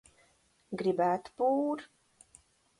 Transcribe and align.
Grib?tu 0.81 1.29
p?r 1.45 1.79